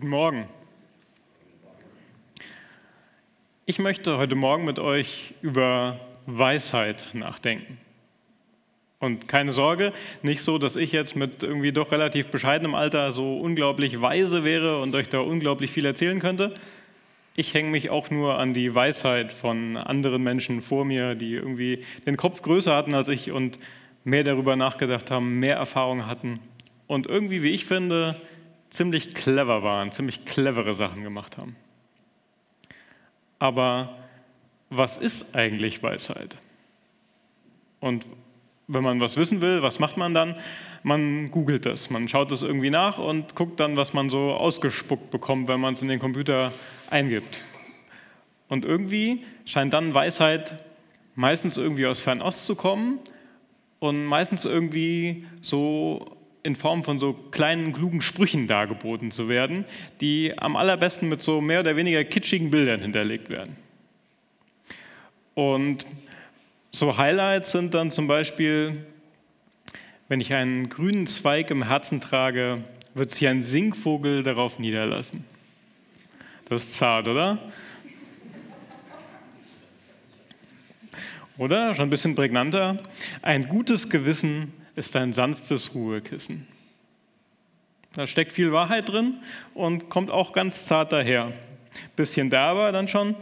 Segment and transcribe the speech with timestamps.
[0.00, 0.48] Guten Morgen.
[3.66, 7.76] Ich möchte heute Morgen mit euch über Weisheit nachdenken.
[8.98, 9.92] Und keine Sorge,
[10.22, 14.80] nicht so, dass ich jetzt mit irgendwie doch relativ bescheidenem Alter so unglaublich weise wäre
[14.80, 16.54] und euch da unglaublich viel erzählen könnte.
[17.36, 21.84] Ich hänge mich auch nur an die Weisheit von anderen Menschen vor mir, die irgendwie
[22.06, 23.58] den Kopf größer hatten als ich und
[24.04, 26.40] mehr darüber nachgedacht haben, mehr Erfahrung hatten
[26.86, 28.16] und irgendwie, wie ich finde,
[28.70, 31.56] ziemlich clever waren, ziemlich clevere Sachen gemacht haben.
[33.38, 33.96] Aber
[34.70, 36.36] was ist eigentlich Weisheit?
[37.80, 38.06] Und
[38.68, 40.36] wenn man was wissen will, was macht man dann?
[40.82, 45.10] Man googelt das, man schaut es irgendwie nach und guckt dann, was man so ausgespuckt
[45.10, 46.52] bekommt, wenn man es in den Computer
[46.88, 47.40] eingibt.
[48.48, 50.62] Und irgendwie scheint dann Weisheit
[51.14, 53.00] meistens irgendwie aus Fernost zu kommen
[53.80, 59.64] und meistens irgendwie so in Form von so kleinen, klugen Sprüchen dargeboten zu werden,
[60.00, 63.56] die am allerbesten mit so mehr oder weniger kitschigen Bildern hinterlegt werden.
[65.34, 65.84] Und
[66.72, 68.84] so Highlights sind dann zum Beispiel,
[70.08, 75.24] wenn ich einen grünen Zweig im Herzen trage, wird sich ein Singvogel darauf niederlassen.
[76.48, 77.38] Das ist zart, oder?
[81.38, 82.82] Oder, schon ein bisschen prägnanter,
[83.22, 86.46] ein gutes Gewissen ist ein sanftes Ruhekissen.
[87.92, 89.14] Da steckt viel Wahrheit drin
[89.52, 91.32] und kommt auch ganz zart daher.
[91.96, 93.16] Bisschen derber dann schon.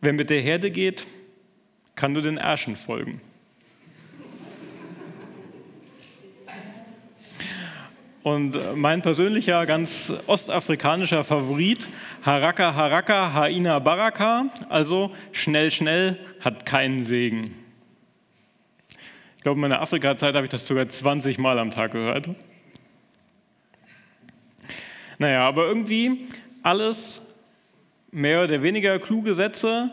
[0.00, 1.06] Wer mit der Herde geht,
[1.96, 3.20] kann nur den Ärschen folgen.
[8.22, 11.88] Und mein persönlicher, ganz ostafrikanischer Favorit,
[12.22, 17.65] Haraka Haraka Haina Baraka, also schnell, schnell, hat keinen Segen
[19.46, 22.28] glaube, in meiner Afrika-Zeit habe ich das sogar 20 Mal am Tag gehört.
[25.18, 26.26] Naja, aber irgendwie
[26.64, 27.22] alles
[28.10, 29.92] mehr oder weniger kluge Sätze,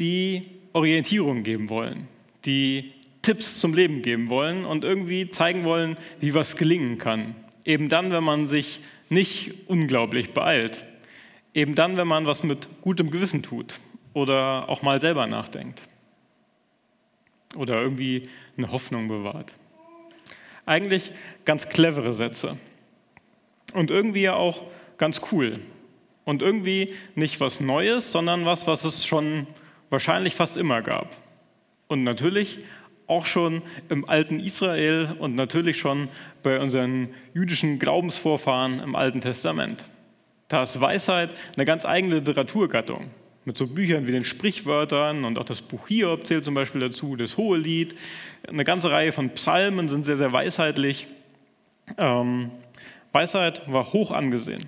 [0.00, 2.08] die Orientierung geben wollen,
[2.44, 2.92] die
[3.22, 7.36] Tipps zum Leben geben wollen und irgendwie zeigen wollen, wie was gelingen kann.
[7.64, 10.84] Eben dann, wenn man sich nicht unglaublich beeilt.
[11.54, 13.78] Eben dann, wenn man was mit gutem Gewissen tut
[14.12, 15.82] oder auch mal selber nachdenkt
[17.56, 18.22] oder irgendwie
[18.56, 19.52] eine Hoffnung bewahrt.
[20.66, 21.12] Eigentlich
[21.44, 22.56] ganz clevere Sätze
[23.74, 24.62] und irgendwie ja auch
[24.98, 25.60] ganz cool
[26.24, 29.46] und irgendwie nicht was Neues, sondern was, was es schon
[29.90, 31.16] wahrscheinlich fast immer gab.
[31.88, 32.60] Und natürlich
[33.06, 36.08] auch schon im alten Israel und natürlich schon
[36.42, 39.84] bei unseren jüdischen Glaubensvorfahren im Alten Testament.
[40.48, 43.10] Da ist Weisheit eine ganz eigene Literaturgattung
[43.44, 47.16] mit so Büchern wie den Sprichwörtern und auch das Buch Hiob zählt zum Beispiel dazu,
[47.16, 47.94] das Hohelied.
[48.46, 51.08] Eine ganze Reihe von Psalmen sind sehr, sehr weisheitlich.
[51.98, 52.50] Ähm,
[53.10, 54.64] Weisheit war hoch angesehen.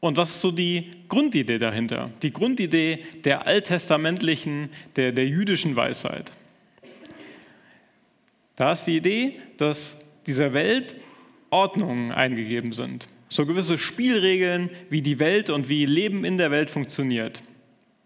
[0.00, 2.10] Und was ist so die Grundidee dahinter?
[2.22, 6.32] Die Grundidee der alttestamentlichen, der, der jüdischen Weisheit.
[8.56, 9.96] Da ist die Idee, dass
[10.26, 10.96] dieser Welt
[11.50, 16.68] Ordnungen eingegeben sind so gewisse Spielregeln, wie die Welt und wie Leben in der Welt
[16.68, 17.42] funktioniert.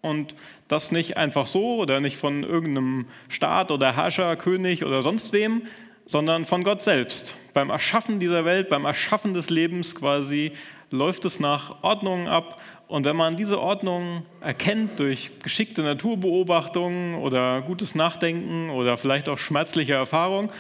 [0.01, 0.37] Und
[0.69, 5.63] das nicht einfach so oder nicht von irgendeinem Staat oder Herrscher, König oder sonst wem,
[6.05, 7.35] sondern von Gott selbst.
[7.55, 10.53] Beim Erschaffen dieser Welt, beim Erschaffen des Lebens quasi
[10.93, 12.63] läuft es nach Ordnungen ab.
[12.87, 19.39] Und wenn man diese Ordnungen erkennt durch geschickte Naturbeobachtungen oder gutes Nachdenken oder vielleicht auch
[19.39, 20.53] schmerzliche Erfahrung,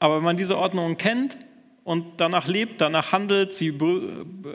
[0.00, 1.36] aber wenn man diese Ordnungen kennt,
[1.84, 3.68] und danach lebt, danach handelt, sie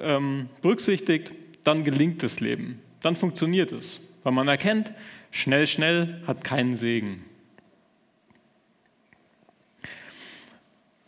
[0.02, 1.34] ähm, berücksichtigt,
[1.64, 2.82] dann gelingt das Leben.
[3.02, 4.02] Dann funktioniert es.
[4.24, 4.94] Weil man erkennt,
[5.32, 7.24] schnell, schnell hat keinen Segen.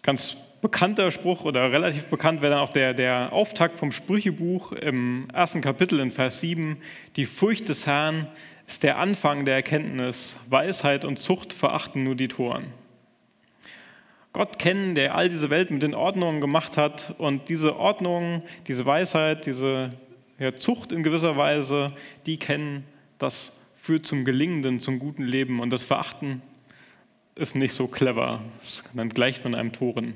[0.02, 5.28] Ganz bekannter Spruch oder relativ bekannt wäre dann auch der, der Auftakt vom Sprüchebuch im
[5.34, 6.78] ersten Kapitel in Vers 7.
[7.16, 8.28] Die Furcht des Herrn
[8.68, 10.38] ist der Anfang der Erkenntnis.
[10.50, 12.66] Weisheit und Zucht verachten nur die Toren.
[14.40, 18.86] Gott kennen, der all diese Welt mit den Ordnungen gemacht hat und diese Ordnungen, diese
[18.86, 19.90] Weisheit, diese
[20.40, 21.92] ja, Zucht in gewisser Weise,
[22.26, 22.86] die kennen,
[23.18, 26.42] das führt zum gelingenden, zum guten Leben und das Verachten
[27.36, 28.40] ist nicht so clever.
[28.94, 30.16] Dann gleicht man einem Toren.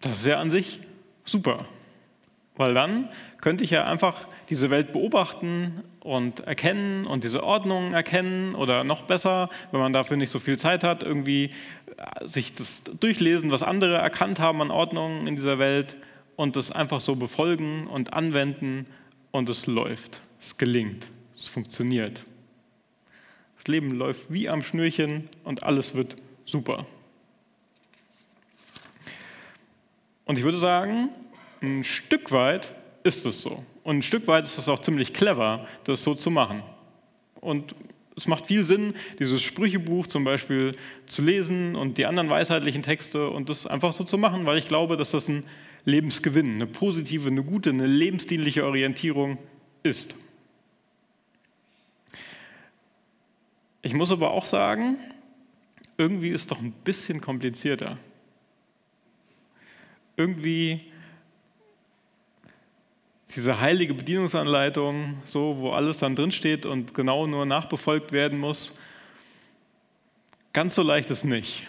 [0.00, 0.82] Das ist ja an sich
[1.24, 1.66] super,
[2.54, 3.08] weil dann
[3.40, 9.02] könnte ich ja einfach diese Welt beobachten und erkennen und diese Ordnung erkennen oder noch
[9.02, 11.50] besser, wenn man dafür nicht so viel Zeit hat, irgendwie
[12.24, 15.96] sich das durchlesen, was andere erkannt haben an Ordnungen in dieser Welt
[16.36, 18.86] und das einfach so befolgen und anwenden
[19.30, 22.22] und es läuft, es gelingt, es funktioniert.
[23.56, 26.86] Das Leben läuft wie am Schnürchen und alles wird super.
[30.24, 31.08] Und ich würde sagen,
[31.62, 32.72] ein Stück weit
[33.04, 33.64] ist es so.
[33.84, 36.62] Und ein Stück weit ist es auch ziemlich clever, das so zu machen.
[37.40, 37.74] Und
[38.16, 40.72] es macht viel Sinn, dieses Sprüchebuch zum Beispiel
[41.06, 44.68] zu lesen und die anderen weisheitlichen Texte und das einfach so zu machen, weil ich
[44.68, 45.44] glaube, dass das ein
[45.84, 49.38] Lebensgewinn, eine positive, eine gute, eine lebensdienliche Orientierung
[49.82, 50.16] ist.
[53.82, 54.96] Ich muss aber auch sagen,
[55.98, 57.98] irgendwie ist es doch ein bisschen komplizierter.
[60.16, 60.78] Irgendwie
[63.36, 68.72] diese heilige Bedienungsanleitung, so wo alles dann drinsteht und genau nur nachbefolgt werden muss,
[70.54, 71.66] ganz so leicht ist nicht.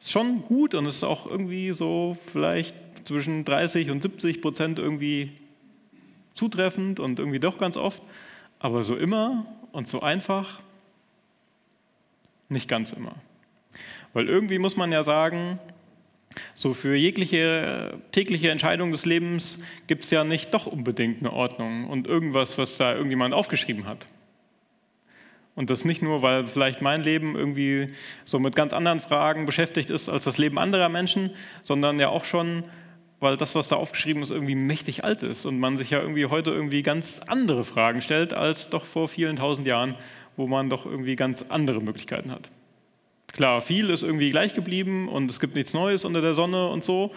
[0.00, 2.74] Ist schon gut und ist auch irgendwie so vielleicht
[3.04, 5.32] zwischen 30 und 70 Prozent irgendwie
[6.34, 8.02] zutreffend und irgendwie doch ganz oft,
[8.58, 10.60] aber so immer und so einfach
[12.48, 13.14] nicht ganz immer.
[14.14, 15.60] Weil irgendwie muss man ja sagen,
[16.54, 21.88] so für jegliche tägliche Entscheidung des Lebens gibt es ja nicht doch unbedingt eine Ordnung
[21.88, 24.06] und irgendwas, was da irgendjemand aufgeschrieben hat.
[25.58, 27.88] Und das nicht nur, weil vielleicht mein Leben irgendwie
[28.24, 31.30] so mit ganz anderen Fragen beschäftigt ist als das Leben anderer Menschen,
[31.64, 32.62] sondern ja auch schon,
[33.18, 36.26] weil das, was da aufgeschrieben ist, irgendwie mächtig alt ist und man sich ja irgendwie
[36.26, 39.96] heute irgendwie ganz andere Fragen stellt als doch vor vielen tausend Jahren,
[40.36, 42.50] wo man doch irgendwie ganz andere Möglichkeiten hat.
[43.32, 46.82] Klar, viel ist irgendwie gleich geblieben und es gibt nichts Neues unter der Sonne und
[46.82, 47.12] so,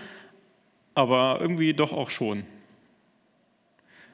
[0.94, 2.46] aber irgendwie doch auch schon.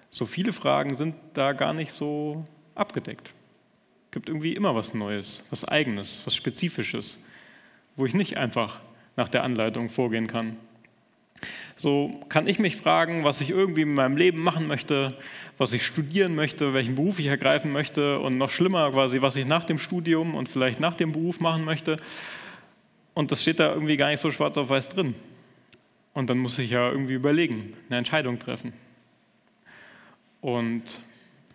[0.10, 2.46] So viele Fragen sind da gar nicht so
[2.76, 3.34] abgedeckt.
[4.06, 7.20] Es gibt irgendwie immer was Neues, was Eigenes, was Spezifisches,
[7.96, 8.80] wo ich nicht einfach
[9.16, 10.58] nach der Anleitung vorgehen kann.
[11.76, 15.16] So kann ich mich fragen, was ich irgendwie in meinem Leben machen möchte,
[15.58, 19.46] was ich studieren möchte, welchen Beruf ich ergreifen möchte und noch schlimmer quasi, was ich
[19.46, 21.98] nach dem Studium und vielleicht nach dem Beruf machen möchte.
[23.14, 25.16] Und das steht da irgendwie gar nicht so schwarz auf weiß drin.
[26.14, 28.74] Und dann muss ich ja irgendwie überlegen, eine Entscheidung treffen.
[30.42, 30.84] Und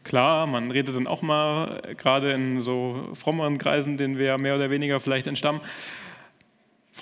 [0.04, 4.70] klar, man redet dann auch mal, gerade in so frommeren Kreisen, denen wir mehr oder
[4.70, 5.60] weniger vielleicht entstammen,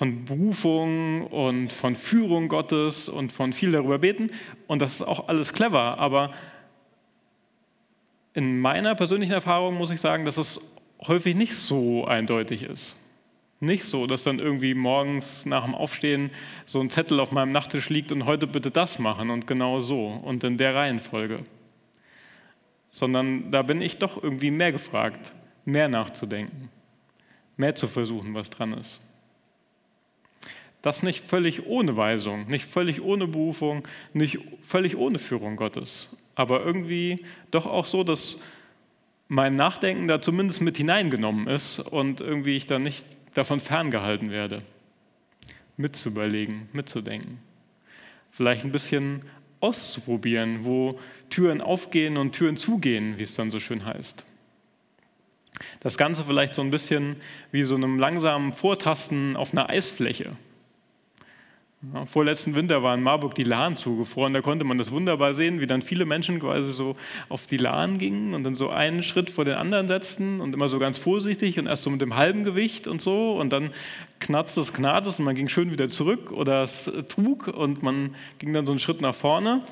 [0.00, 4.30] von Berufung und von Führung Gottes und von viel darüber beten.
[4.66, 6.32] Und das ist auch alles clever, aber
[8.32, 10.58] in meiner persönlichen Erfahrung muss ich sagen, dass es
[11.06, 12.98] häufig nicht so eindeutig ist.
[13.60, 16.30] Nicht so, dass dann irgendwie morgens nach dem Aufstehen
[16.64, 20.06] so ein Zettel auf meinem Nachttisch liegt und heute bitte das machen und genau so
[20.06, 21.44] und in der Reihenfolge.
[22.90, 25.32] Sondern da bin ich doch irgendwie mehr gefragt,
[25.66, 26.70] mehr nachzudenken,
[27.58, 29.02] mehr zu versuchen, was dran ist.
[30.82, 36.64] Das nicht völlig ohne Weisung, nicht völlig ohne Berufung, nicht völlig ohne Führung Gottes, aber
[36.64, 38.40] irgendwie doch auch so, dass
[39.28, 44.62] mein Nachdenken da zumindest mit hineingenommen ist und irgendwie ich da nicht davon ferngehalten werde,
[45.76, 47.38] mitzuüberlegen, mitzudenken.
[48.30, 49.22] Vielleicht ein bisschen
[49.60, 50.98] auszuprobieren, wo
[51.28, 54.24] Türen aufgehen und Türen zugehen, wie es dann so schön heißt.
[55.80, 57.16] Das Ganze vielleicht so ein bisschen
[57.52, 60.30] wie so einem langsamen Vortasten auf einer Eisfläche.
[61.82, 64.34] Ja, vorletzten Winter war in Marburg die Lahn zugefroren.
[64.34, 66.94] Da konnte man das wunderbar sehen, wie dann viele Menschen quasi so
[67.30, 70.68] auf die Lahn gingen und dann so einen Schritt vor den anderen setzten und immer
[70.68, 73.32] so ganz vorsichtig und erst so mit dem halben Gewicht und so.
[73.32, 73.70] Und dann
[74.18, 78.14] knarzt es, knarrt es und man ging schön wieder zurück oder es trug und man
[78.38, 79.62] ging dann so einen Schritt nach vorne.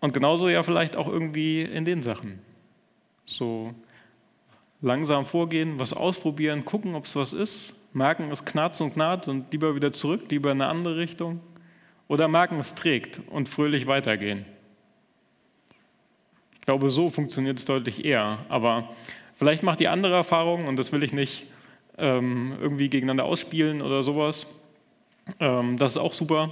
[0.00, 2.38] Und genauso ja vielleicht auch irgendwie in den Sachen.
[3.26, 3.68] So
[4.80, 9.52] langsam vorgehen, was ausprobieren, gucken, ob es was ist merken, es knarzt und knarrt und
[9.52, 11.40] lieber wieder zurück, lieber in eine andere Richtung.
[12.08, 14.44] Oder merken, es trägt und fröhlich weitergehen.
[16.54, 18.38] Ich glaube, so funktioniert es deutlich eher.
[18.48, 18.90] Aber
[19.36, 21.46] vielleicht macht die andere Erfahrung, und das will ich nicht
[21.96, 24.46] ähm, irgendwie gegeneinander ausspielen oder sowas.
[25.40, 26.50] Ähm, das ist auch super.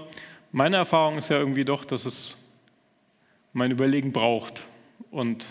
[0.52, 2.36] Meine Erfahrung ist ja irgendwie doch, dass es
[3.52, 4.62] mein Überlegen braucht
[5.10, 5.46] und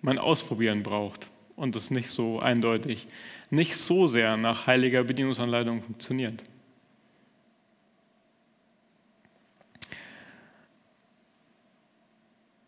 [0.00, 3.06] mein Ausprobieren braucht und es nicht so eindeutig,
[3.50, 6.42] nicht so sehr nach heiliger Bedienungsanleitung funktioniert.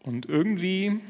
[0.02, 1.00] Und irgendwie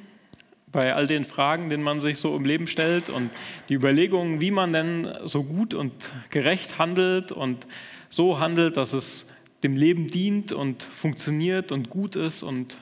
[0.71, 3.31] bei all den Fragen, denen man sich so im Leben stellt und
[3.69, 5.93] die Überlegungen, wie man denn so gut und
[6.31, 7.67] gerecht handelt und
[8.09, 9.27] so handelt, dass es
[9.63, 12.77] dem Leben dient und funktioniert und gut ist und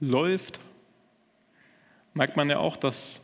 [0.00, 0.60] läuft,
[2.14, 3.20] merkt man ja auch, dass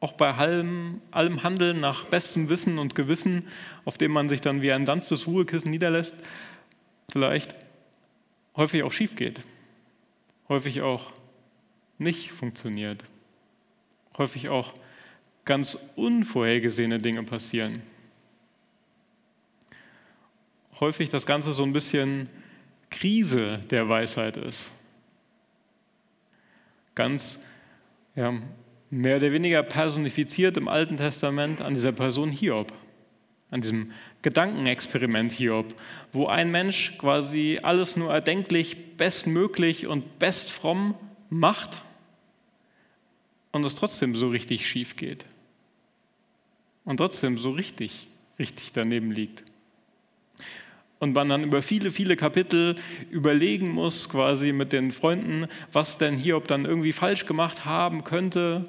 [0.00, 3.48] auch bei allem, allem Handeln nach bestem Wissen und Gewissen,
[3.84, 6.14] auf dem man sich dann wie ein sanftes Ruhekissen niederlässt,
[7.10, 7.54] vielleicht
[8.56, 9.40] häufig auch schief geht,
[10.48, 11.12] häufig auch
[11.98, 13.04] nicht funktioniert,
[14.16, 14.72] häufig auch
[15.44, 17.82] ganz unvorhergesehene Dinge passieren.
[20.78, 22.28] Häufig das Ganze so ein bisschen
[22.90, 24.70] Krise der Weisheit ist.
[26.94, 27.44] Ganz
[28.14, 28.34] ja,
[28.90, 32.72] mehr oder weniger personifiziert im Alten Testament an dieser Person Hiob,
[33.50, 33.92] an diesem
[34.22, 35.74] Gedankenexperiment Hiob,
[36.12, 40.94] wo ein Mensch quasi alles nur erdenklich, bestmöglich und bestfromm
[41.30, 41.82] macht
[43.52, 45.26] und es trotzdem so richtig schief geht
[46.84, 49.44] und trotzdem so richtig, richtig daneben liegt.
[51.00, 52.74] Und man dann über viele, viele Kapitel
[53.10, 58.64] überlegen muss, quasi mit den Freunden, was denn Hiob dann irgendwie falsch gemacht haben könnte,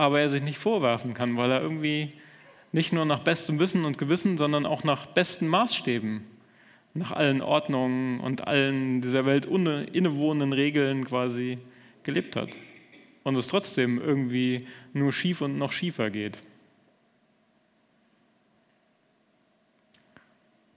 [0.00, 2.08] aber er sich nicht vorwerfen kann, weil er irgendwie
[2.72, 6.24] nicht nur nach bestem Wissen und Gewissen, sondern auch nach besten Maßstäben,
[6.94, 11.58] nach allen Ordnungen und allen dieser Welt innewohnenden Regeln quasi
[12.02, 12.56] gelebt hat.
[13.24, 16.38] Und es trotzdem irgendwie nur schief und noch schiefer geht.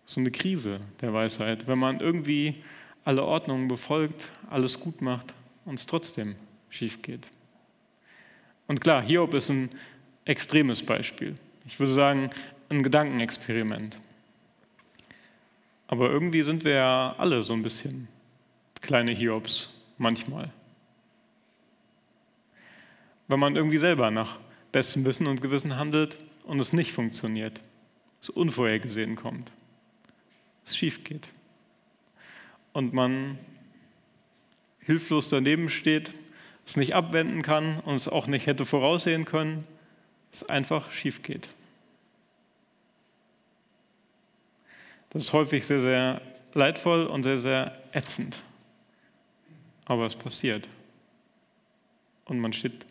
[0.03, 2.55] So eine Krise der Weisheit, wenn man irgendwie
[3.05, 6.35] alle Ordnungen befolgt, alles gut macht und es trotzdem
[6.69, 7.29] schief geht.
[8.67, 9.69] Und klar, Hiob ist ein
[10.25, 11.35] extremes Beispiel.
[11.65, 12.29] Ich würde sagen,
[12.69, 13.99] ein Gedankenexperiment.
[15.87, 18.07] Aber irgendwie sind wir ja alle so ein bisschen
[18.81, 20.51] kleine Hiobs manchmal.
[23.27, 24.39] Wenn man irgendwie selber nach
[24.71, 27.61] bestem Wissen und Gewissen handelt und es nicht funktioniert,
[28.21, 29.51] es unvorhergesehen kommt,
[30.65, 31.29] es schief geht
[32.73, 33.37] und man
[34.79, 36.11] hilflos daneben steht,
[36.65, 39.67] es nicht abwenden kann und es auch nicht hätte voraussehen können,
[40.31, 41.49] es einfach schief geht.
[45.09, 46.21] Das ist häufig sehr, sehr
[46.53, 48.41] leidvoll und sehr, sehr ätzend.
[49.85, 50.67] Aber es passiert.
[52.25, 52.85] Und man steht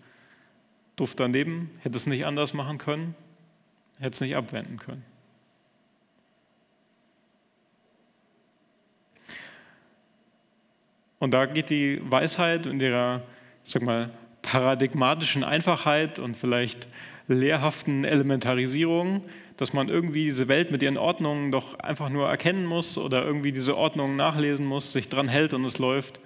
[0.97, 3.15] doof daneben, hätte es nicht anders machen können,
[3.99, 5.05] hätte es nicht abwenden können.
[11.19, 13.23] Und da geht die Weisheit in ihrer,
[13.73, 14.11] sag mal,
[14.43, 16.87] paradigmatischen Einfachheit und vielleicht
[17.29, 19.23] lehrhaften Elementarisierung,
[19.57, 23.53] dass man irgendwie diese Welt mit ihren Ordnungen doch einfach nur erkennen muss oder irgendwie
[23.53, 26.21] diese Ordnungen nachlesen muss, sich dran hält und es läuft,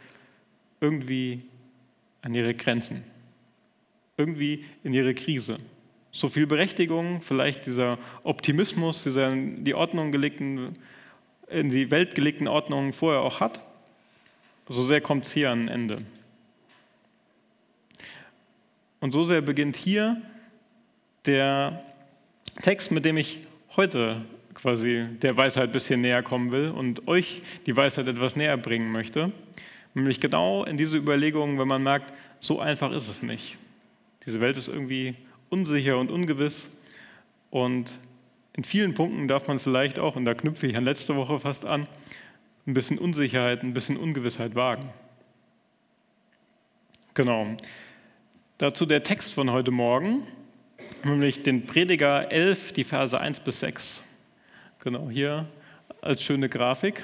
[0.80, 1.42] irgendwie
[2.22, 3.04] an ihre Grenzen,
[4.16, 5.58] irgendwie in ihre Krise.
[6.12, 10.72] So viel Berechtigung, vielleicht dieser Optimismus, dieser in die Ordnung gelegten,
[11.48, 13.60] in die Welt gelegten Ordnungen vorher auch hat,
[14.68, 16.02] so sehr kommt es hier an ein Ende.
[19.00, 20.20] Und so sehr beginnt hier
[21.26, 21.84] der
[22.62, 23.40] Text, mit dem ich
[23.76, 24.24] heute
[24.54, 28.90] quasi der Weisheit ein bisschen näher kommen will und euch die Weisheit etwas näher bringen
[28.90, 29.32] möchte.
[29.94, 33.58] Nämlich genau in diese Überlegungen, wenn man merkt, so einfach ist es nicht.
[34.24, 35.12] Diese Welt ist irgendwie
[35.50, 36.70] unsicher und ungewiss
[37.50, 37.90] und
[38.54, 41.66] in vielen Punkten darf man vielleicht auch, und da knüpfe ich an letzte Woche fast
[41.66, 41.86] an,
[42.66, 44.88] ein bisschen Unsicherheit, ein bisschen Ungewissheit wagen.
[47.14, 47.56] Genau.
[48.58, 50.22] Dazu der Text von heute Morgen
[51.04, 54.02] nämlich den Prediger 11, die Verse 1 bis 6.
[54.78, 55.46] Genau, hier
[56.00, 57.02] als schöne Grafik.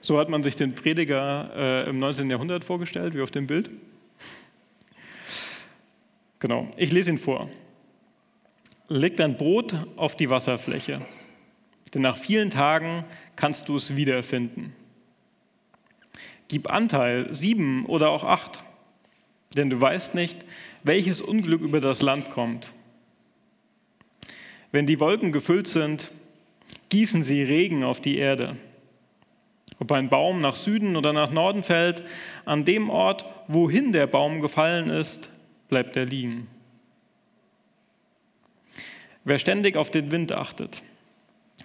[0.00, 2.28] So hat man sich den Prediger äh, im 19.
[2.28, 3.70] Jahrhundert vorgestellt, wie auf dem Bild.
[6.40, 7.48] Genau, ich lese ihn vor.
[8.88, 11.06] Leg dein Brot auf die Wasserfläche,
[11.94, 13.04] denn nach vielen Tagen
[13.36, 14.74] kannst du es wiederfinden.
[16.48, 18.64] Gib Anteil, sieben oder auch acht,
[19.56, 20.44] denn du weißt nicht,
[20.82, 22.72] welches Unglück über das Land kommt.
[24.72, 26.10] Wenn die Wolken gefüllt sind,
[26.90, 28.52] gießen sie Regen auf die Erde.
[29.78, 32.02] Ob ein Baum nach Süden oder nach Norden fällt,
[32.44, 35.30] an dem Ort, wohin der Baum gefallen ist,
[35.68, 36.48] bleibt er liegen.
[39.24, 40.82] Wer ständig auf den Wind achtet,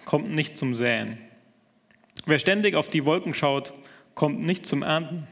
[0.04, 1.18] kommt nicht zum Säen.
[2.24, 3.72] Wer ständig auf die Wolken schaut,
[4.14, 5.26] kommt nicht zum Ernten.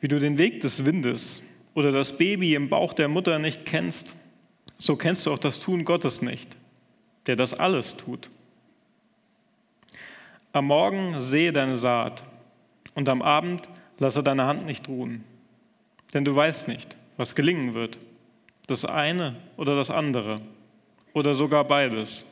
[0.00, 1.42] Wie du den Weg des Windes
[1.74, 4.14] oder das Baby im Bauch der Mutter nicht kennst,
[4.78, 6.56] so kennst du auch das Tun Gottes nicht,
[7.26, 8.30] der das alles tut.
[10.52, 12.24] Am Morgen sehe deine Saat
[12.94, 13.62] und am Abend
[13.98, 15.24] lasse deine Hand nicht ruhen,
[16.14, 17.98] denn du weißt nicht, was gelingen wird,
[18.66, 20.40] das eine oder das andere
[21.12, 22.24] oder sogar beides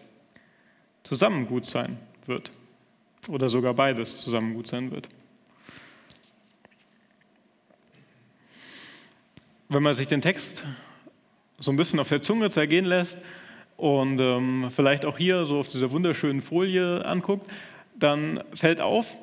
[1.02, 2.52] zusammen gut sein wird
[3.28, 5.08] oder sogar beides zusammen gut sein wird.
[9.68, 10.64] Wenn man sich den Text
[11.58, 13.18] so ein bisschen auf der Zunge zergehen lässt
[13.76, 17.50] und ähm, vielleicht auch hier so auf dieser wunderschönen Folie anguckt,
[17.98, 19.18] dann fällt auf,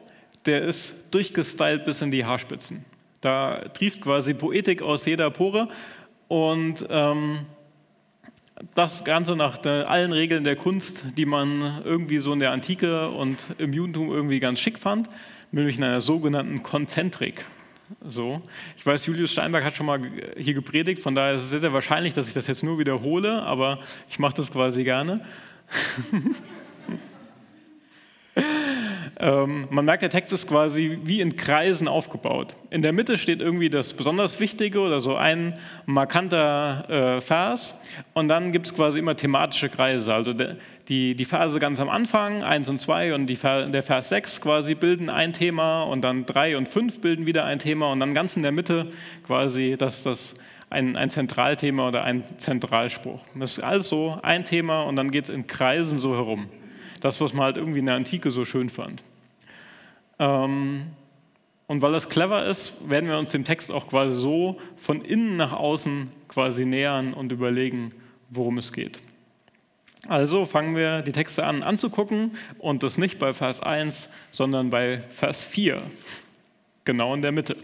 [0.46, 2.84] der ist durchgestylt bis in die Haarspitzen.
[3.22, 5.70] Da trieft quasi Poetik aus jeder Pore
[6.28, 7.46] und ähm,
[8.76, 13.10] das Ganze nach der, allen Regeln der Kunst, die man irgendwie so in der Antike
[13.10, 15.08] und im Judentum irgendwie ganz schick fand,
[15.52, 17.46] nämlich in einer sogenannten Konzentrik.
[18.06, 18.42] So.
[18.78, 20.00] Ich weiß, Julius Steinberg hat schon mal
[20.38, 23.42] hier gepredigt, von daher ist es sehr, sehr wahrscheinlich, dass ich das jetzt nur wiederhole,
[23.44, 25.22] aber ich mache das quasi gerne.
[29.20, 32.55] Ähm, man merkt, der Text ist quasi wie in Kreisen aufgebaut.
[32.72, 35.53] In der Mitte steht irgendwie das besonders Wichtige oder so ein
[35.86, 37.75] markanter äh, Vers
[38.13, 40.13] und dann gibt es quasi immer thematische Kreise.
[40.13, 40.55] Also de,
[40.89, 44.75] die, die Verse ganz am Anfang, 1 und 2 und die, der Vers 6 quasi
[44.75, 48.36] bilden ein Thema und dann 3 und 5 bilden wieder ein Thema und dann ganz
[48.36, 48.91] in der Mitte
[49.25, 50.34] quasi das, das
[50.72, 53.22] ein, ein Zentralthema oder ein Zentralspruch.
[53.36, 56.50] Das ist also ein Thema und dann geht es in Kreisen so herum.
[57.03, 59.03] Das, was man halt irgendwie in der Antike so schön fand.
[60.19, 60.86] Ähm,
[61.67, 65.36] und weil das clever ist, werden wir uns dem Text auch quasi so von innen
[65.36, 67.93] nach außen quasi nähern und überlegen,
[68.29, 69.00] worum es geht.
[70.07, 75.03] Also fangen wir die Texte an anzugucken und das nicht bei Vers 1, sondern bei
[75.10, 75.83] Vers 4,
[76.86, 77.57] genau in der Mitte.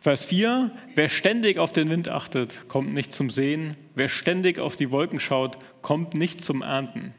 [0.00, 4.76] Vers 4, wer ständig auf den Wind achtet, kommt nicht zum Sehen, wer ständig auf
[4.76, 7.14] die Wolken schaut, kommt nicht zum Ernten.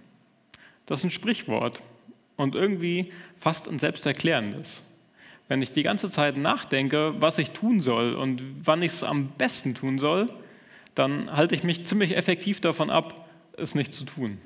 [0.86, 1.82] Das ist ein Sprichwort
[2.38, 4.82] und irgendwie fast ein selbsterklärendes.
[5.50, 9.28] Wenn ich die ganze Zeit nachdenke, was ich tun soll und wann ich es am
[9.38, 10.32] besten tun soll,
[10.96, 14.38] dann halte ich mich ziemlich effektiv davon ab, es nicht zu tun.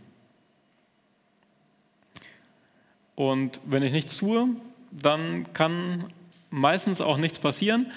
[3.16, 4.48] Und wenn ich nichts tue,
[4.92, 6.06] dann kann
[6.50, 7.92] meistens auch nichts passieren,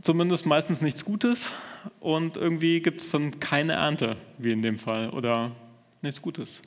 [0.00, 1.52] zumindest meistens nichts Gutes
[2.00, 5.52] und irgendwie gibt es dann keine Ernte, wie in dem Fall, oder
[6.00, 6.62] nichts Gutes.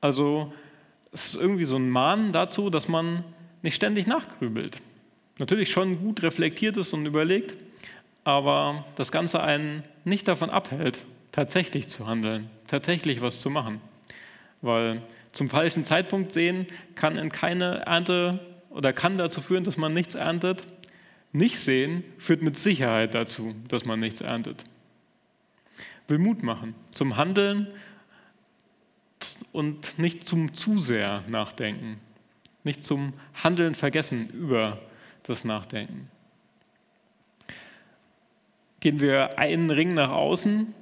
[0.00, 0.52] Also
[1.12, 3.24] es ist irgendwie so ein Mahnen dazu, dass man
[3.62, 4.80] nicht ständig nachgrübelt.
[5.38, 7.54] Natürlich schon gut reflektiert ist und überlegt,
[8.24, 10.98] aber das Ganze einen nicht davon abhält,
[11.32, 13.80] tatsächlich zu handeln, tatsächlich was zu machen.
[14.60, 19.92] Weil zum falschen Zeitpunkt sehen kann in keine Ernte oder kann dazu führen, dass man
[19.92, 20.64] nichts erntet.
[21.32, 24.64] Nicht sehen führt mit Sicherheit dazu, dass man nichts erntet.
[26.08, 27.68] Will Mut machen zum Handeln
[29.52, 32.00] und nicht zum zu sehr Nachdenken,
[32.64, 33.12] nicht zum
[33.42, 34.80] Handeln vergessen über
[35.24, 36.10] das Nachdenken.
[38.80, 40.72] Gehen wir einen Ring nach außen.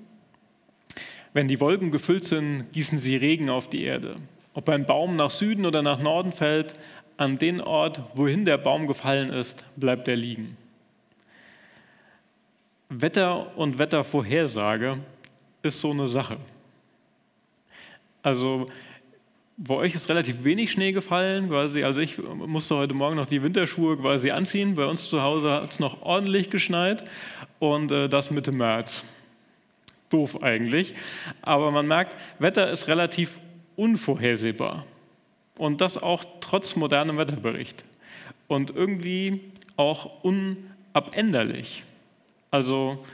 [1.33, 4.17] Wenn die Wolken gefüllt sind, gießen sie Regen auf die Erde.
[4.55, 6.77] Ob ein Baum nach Süden oder nach Norden fällt,
[7.17, 10.57] an den Ort, wohin der Baum gefallen ist, bleibt er liegen.
[12.89, 14.99] Wetter und Wettervorhersage
[15.63, 16.37] ist so eine Sache.
[18.23, 18.69] Also
[19.57, 21.83] bei euch ist relativ wenig Schnee gefallen, quasi.
[21.83, 24.75] Also ich musste heute Morgen noch die Winterschuhe quasi anziehen.
[24.75, 27.05] Bei uns zu Hause hat es noch ordentlich geschneit
[27.59, 29.05] und äh, das Mitte März.
[30.11, 30.95] Doof eigentlich.
[31.43, 33.41] Aber man merkt, Wetter ist relativ
[33.77, 34.85] unvorhersehbar.
[35.59, 37.85] Und das auch trotz modernem Wetterbericht.
[38.49, 39.41] Und irgendwie
[39.77, 41.85] auch unabänderlich.
[42.51, 43.05] Also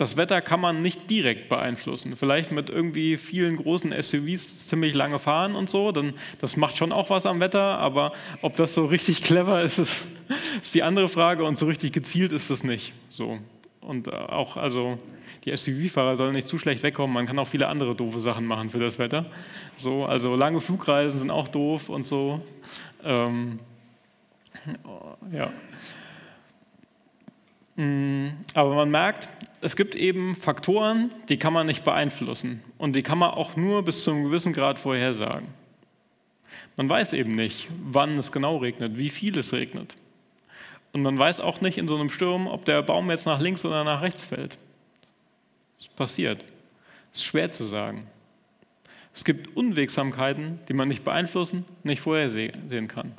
[0.00, 2.16] das Wetter kann man nicht direkt beeinflussen.
[2.16, 6.90] Vielleicht mit irgendwie vielen großen SUVs ziemlich lange fahren und so, dann das macht schon
[6.92, 10.06] auch was am Wetter, aber ob das so richtig clever ist, ist,
[10.62, 12.94] ist die andere Frage und so richtig gezielt ist es nicht.
[13.10, 13.38] So.
[13.82, 14.98] Und äh, auch, also
[15.44, 18.70] die SUV-Fahrer sollen nicht zu schlecht wegkommen, man kann auch viele andere doofe Sachen machen
[18.70, 19.26] für das Wetter.
[19.76, 22.42] So, also lange Flugreisen sind auch doof und so.
[23.02, 23.58] Ähm,
[25.32, 25.50] ja.
[27.76, 29.28] Mm, aber man merkt,
[29.62, 33.82] es gibt eben Faktoren, die kann man nicht beeinflussen und die kann man auch nur
[33.84, 35.48] bis zu einem gewissen Grad vorhersagen.
[36.76, 39.96] Man weiß eben nicht, wann es genau regnet, wie viel es regnet.
[40.92, 43.64] Und man weiß auch nicht in so einem Sturm, ob der Baum jetzt nach links
[43.64, 44.56] oder nach rechts fällt.
[45.80, 46.44] Das passiert.
[47.10, 48.06] Das ist schwer zu sagen.
[49.12, 53.12] Es gibt Unwegsamkeiten, die man nicht beeinflussen, nicht vorhersehen kann.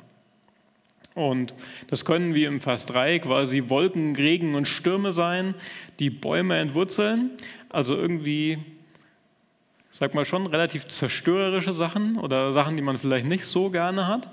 [1.14, 1.52] Und
[1.88, 5.54] das können wie im Vers 3 quasi Wolken, Regen und Stürme sein,
[5.98, 7.32] die Bäume entwurzeln.
[7.68, 8.58] Also irgendwie,
[9.90, 14.30] sag mal schon, relativ zerstörerische Sachen oder Sachen, die man vielleicht nicht so gerne hat.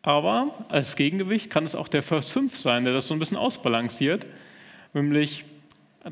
[0.00, 3.36] Aber als Gegengewicht kann es auch der Vers 5 sein, der das so ein bisschen
[3.36, 4.24] ausbalanciert,
[4.94, 5.44] nämlich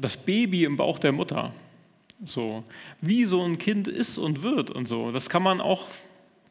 [0.01, 1.53] das Baby im Bauch der Mutter.
[2.25, 2.65] So,
[3.01, 5.11] wie so ein Kind ist und wird und so.
[5.11, 5.87] Das kann man auch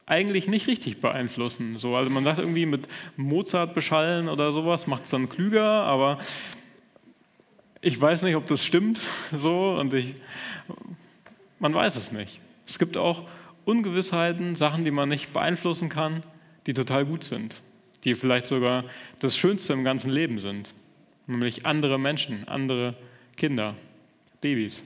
[0.05, 1.77] eigentlich nicht richtig beeinflussen.
[1.77, 6.19] So, also man sagt irgendwie mit Mozart beschallen oder sowas, macht es dann klüger, aber
[7.81, 8.99] ich weiß nicht, ob das stimmt
[9.31, 10.13] so und ich,
[11.59, 12.39] man weiß es nicht.
[12.67, 13.23] Es gibt auch
[13.65, 16.21] Ungewissheiten, Sachen, die man nicht beeinflussen kann,
[16.67, 17.55] die total gut sind,
[18.03, 18.85] die vielleicht sogar
[19.19, 20.69] das Schönste im ganzen Leben sind,
[21.25, 22.95] nämlich andere Menschen, andere
[23.35, 23.75] Kinder,
[24.41, 24.83] Babys.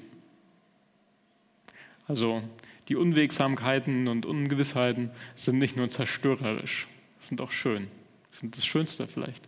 [2.07, 2.41] Also
[2.87, 6.87] die Unwegsamkeiten und Ungewissheiten sind nicht nur zerstörerisch,
[7.19, 7.87] sind auch schön,
[8.31, 9.47] sind das Schönste vielleicht.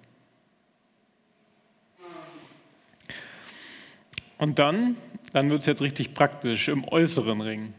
[4.38, 4.96] Und dann,
[5.34, 7.74] dann wird es jetzt richtig praktisch im äußeren Ring.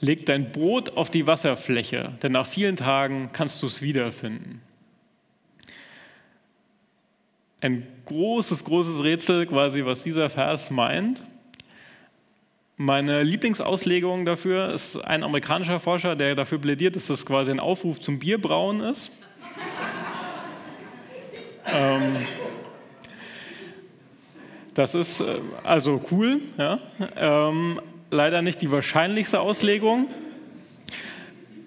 [0.00, 4.60] Leg dein Brot auf die Wasserfläche, denn nach vielen Tagen kannst du es wiederfinden.
[7.62, 11.22] Ein großes, großes Rätsel quasi, was dieser Vers meint.
[12.76, 18.00] Meine Lieblingsauslegung dafür ist ein amerikanischer Forscher, der dafür plädiert, dass das quasi ein Aufruf
[18.00, 19.12] zum Bierbrauen ist.
[21.72, 22.16] ähm,
[24.74, 26.40] das ist äh, also cool.
[26.58, 26.80] Ja?
[27.14, 30.08] Ähm, leider nicht die wahrscheinlichste Auslegung,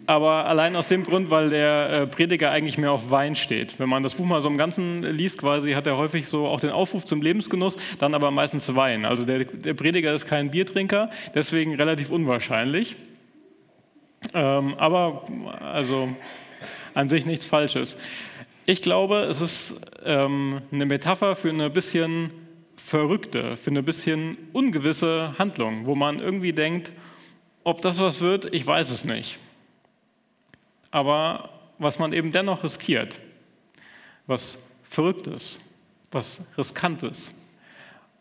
[0.08, 3.80] aber allein aus dem Grund, weil der äh, Prediger eigentlich mehr auf Wein steht.
[3.80, 6.60] Wenn man das Buch mal so im Ganzen liest, quasi hat er häufig so auch
[6.60, 9.06] den Aufruf zum Lebensgenuss, dann aber meistens Wein.
[9.06, 12.96] Also der, der Prediger ist kein Biertrinker, deswegen relativ unwahrscheinlich.
[14.34, 15.24] Ähm, aber
[15.60, 16.10] also
[16.94, 17.98] an sich nichts Falsches.
[18.66, 22.32] Ich glaube, es ist ähm, eine Metapher für eine bisschen
[22.76, 26.92] verrückte, für eine bisschen ungewisse Handlung, wo man irgendwie denkt,
[27.64, 29.40] ob das was wird, ich weiß es nicht.
[30.96, 33.20] Aber was man eben dennoch riskiert,
[34.28, 35.60] was Verrücktes,
[36.10, 37.36] was Riskantes.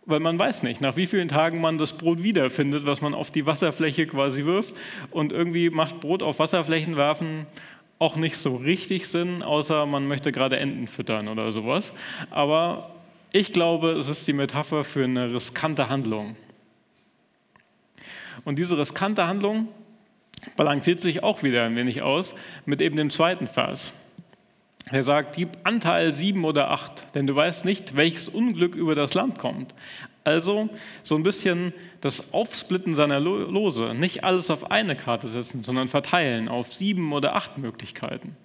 [0.06, 3.30] Weil man weiß nicht, nach wie vielen Tagen man das Brot wiederfindet, was man auf
[3.30, 4.74] die Wasserfläche quasi wirft.
[5.12, 7.46] Und irgendwie macht Brot auf Wasserflächen werfen
[8.00, 11.92] auch nicht so richtig Sinn, außer man möchte gerade Enten füttern oder sowas.
[12.32, 12.90] Aber
[13.30, 16.34] ich glaube, es ist die Metapher für eine riskante Handlung.
[18.44, 19.68] Und diese riskante Handlung
[20.56, 22.34] balanciert sich auch wieder ein wenig aus
[22.66, 23.94] mit eben dem zweiten Vers.
[24.90, 29.14] Er sagt, gib Anteil sieben oder acht, denn du weißt nicht, welches Unglück über das
[29.14, 29.74] Land kommt.
[30.24, 30.68] Also
[31.02, 36.48] so ein bisschen das Aufsplitten seiner Lose, nicht alles auf eine Karte setzen, sondern verteilen
[36.48, 38.36] auf sieben oder acht Möglichkeiten.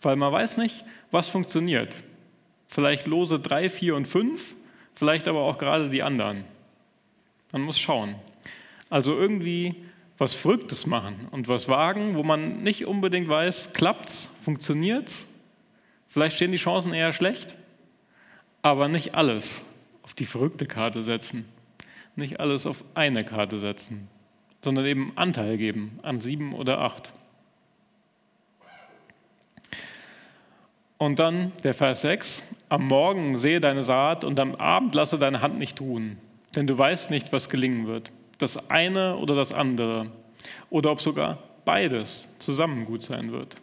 [0.00, 1.94] Weil man weiß nicht, was funktioniert
[2.74, 4.56] vielleicht Lose 3, 4 und 5,
[4.94, 6.44] vielleicht aber auch gerade die anderen.
[7.52, 8.16] Man muss schauen.
[8.90, 9.76] Also irgendwie
[10.18, 15.26] was Verrücktes machen und was wagen, wo man nicht unbedingt weiß, klappt's, funktioniert's.
[16.08, 17.56] Vielleicht stehen die Chancen eher schlecht,
[18.62, 19.64] aber nicht alles
[20.02, 21.44] auf die verrückte Karte setzen,
[22.14, 24.08] nicht alles auf eine Karte setzen,
[24.62, 27.12] sondern eben Anteil geben an sieben oder acht.
[30.96, 35.40] Und dann der Vers 6, am Morgen sehe deine Saat und am Abend lasse deine
[35.40, 36.18] Hand nicht ruhen,
[36.54, 38.12] denn du weißt nicht, was gelingen wird,
[38.44, 40.10] das eine oder das andere,
[40.70, 43.56] oder ob sogar beides zusammen gut sein wird.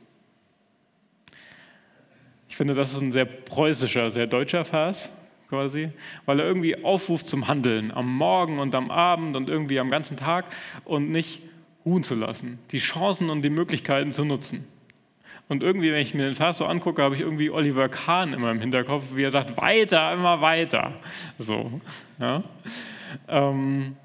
[2.50, 5.10] Ich finde, das ist ein sehr preußischer, sehr deutscher Vers
[5.48, 5.90] quasi,
[6.26, 10.18] weil er irgendwie aufruft zum Handeln am Morgen und am Abend und irgendwie am ganzen
[10.18, 10.46] Tag
[10.84, 11.42] und nicht
[11.86, 14.66] ruhen zu lassen, die Chancen und die Möglichkeiten zu nutzen.
[15.50, 18.52] Und irgendwie, wenn ich mir den Vers so angucke, habe ich irgendwie Oliver Kahn immer
[18.52, 20.94] im Hinterkopf, wie er sagt, weiter, immer weiter.
[21.38, 21.82] So,
[22.20, 22.44] ja.
[23.28, 23.98] Ähm,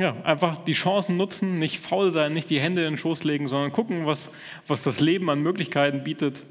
[0.00, 3.48] ja, einfach die Chancen nutzen, nicht faul sein, nicht die Hände in den Schoß legen,
[3.48, 4.30] sondern gucken, was,
[4.66, 6.42] was das Leben an Möglichkeiten bietet,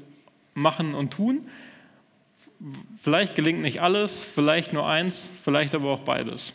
[0.54, 1.48] machen und tun.
[3.00, 6.52] Vielleicht gelingt nicht alles, vielleicht nur eins, vielleicht aber auch beides.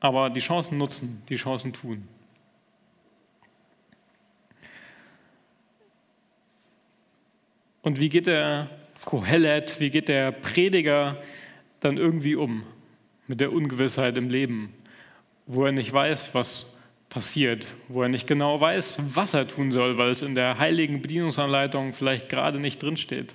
[0.00, 2.08] Aber die Chancen nutzen, die Chancen tun.
[7.82, 8.70] Und wie geht der
[9.04, 11.16] Kohelet, wie geht der Prediger
[11.80, 12.62] dann irgendwie um
[13.26, 14.72] mit der Ungewissheit im Leben,
[15.48, 16.76] wo er nicht weiß, was
[17.08, 21.02] passiert, wo er nicht genau weiß, was er tun soll, weil es in der heiligen
[21.02, 23.34] Bedienungsanleitung vielleicht gerade nicht drinsteht.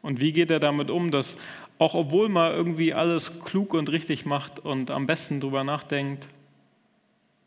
[0.00, 1.36] Und wie geht er damit um, dass
[1.78, 6.26] auch obwohl man irgendwie alles klug und richtig macht und am besten drüber nachdenkt,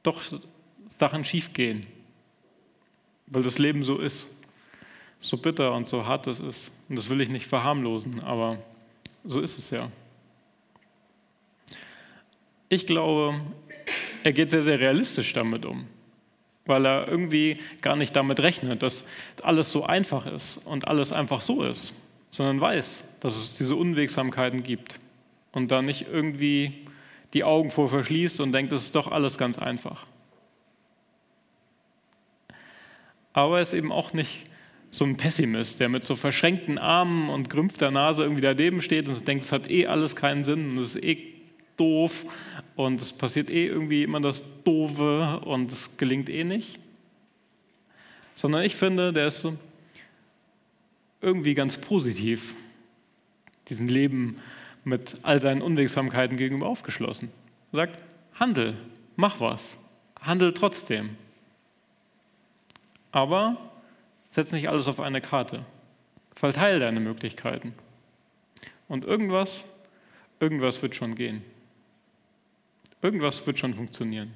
[0.03, 0.21] doch
[0.87, 1.87] Sachen schiefgehen,
[3.25, 4.27] weil das Leben so ist
[5.21, 6.71] so bitter und so hart es ist.
[6.89, 8.57] Und das will ich nicht verharmlosen, aber
[9.23, 9.87] so ist es ja.
[12.73, 13.33] Ich glaube,
[14.23, 15.87] er geht sehr, sehr realistisch damit um,
[16.65, 19.03] weil er irgendwie gar nicht damit rechnet, dass
[19.43, 21.93] alles so einfach ist und alles einfach so ist,
[22.29, 25.01] sondern weiß, dass es diese Unwegsamkeiten gibt
[25.51, 26.87] und da nicht irgendwie
[27.33, 30.05] die Augen vor verschließt und denkt, es ist doch alles ganz einfach.
[33.33, 34.45] Aber er ist eben auch nicht
[34.91, 39.27] so ein Pessimist, der mit so verschränkten Armen und gerümpfter Nase irgendwie daneben steht und
[39.27, 41.31] denkt, es hat eh alles keinen Sinn und es ist eh
[41.81, 42.25] doof
[42.85, 46.79] und es passiert eh irgendwie immer das Doofe und es gelingt eh nicht.
[48.33, 49.55] Sondern ich finde, der ist so
[51.21, 52.55] irgendwie ganz positiv,
[53.69, 54.37] diesen Leben
[54.83, 57.29] mit all seinen Unwegsamkeiten gegenüber aufgeschlossen.
[57.71, 58.03] Er sagt,
[58.39, 58.75] handel,
[59.15, 59.77] mach was,
[60.19, 61.15] handel trotzdem.
[63.11, 63.57] Aber
[64.31, 65.59] setz nicht alles auf eine Karte.
[66.35, 67.73] Verteil deine Möglichkeiten.
[68.87, 69.65] Und irgendwas,
[70.39, 71.43] irgendwas wird schon gehen.
[73.01, 74.33] Irgendwas wird schon funktionieren.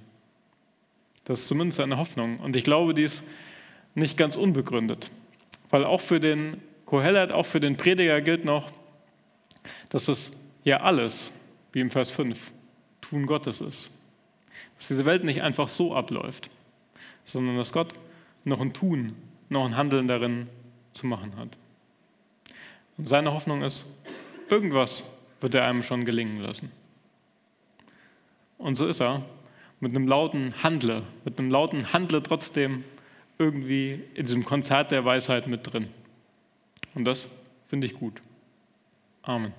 [1.26, 2.40] Das ist zumindest eine Hoffnung.
[2.40, 3.24] Und ich glaube, die ist
[3.94, 5.12] nicht ganz unbegründet.
[5.70, 8.72] Weil auch für den Kohelet, auch für den Prediger gilt noch,
[9.90, 10.32] dass es
[10.64, 11.32] ja alles,
[11.72, 12.52] wie im Vers 5,
[13.02, 13.90] Tun Gottes ist.
[14.78, 16.50] Dass diese Welt nicht einfach so abläuft,
[17.24, 17.94] sondern dass Gott
[18.44, 19.16] noch ein Tun,
[19.50, 20.48] noch ein Handeln darin
[20.94, 21.50] zu machen hat.
[22.98, 23.86] Und seine Hoffnung ist,
[24.50, 25.04] irgendwas
[25.42, 26.72] wird er einem schon gelingen lassen.
[28.58, 29.24] Und so ist er
[29.80, 32.84] mit einem lauten Handle, mit einem lauten Handle trotzdem
[33.38, 35.90] irgendwie in diesem Konzert der Weisheit mit drin.
[36.94, 37.30] Und das
[37.68, 38.22] finde ich gut.
[39.22, 39.54] Amen.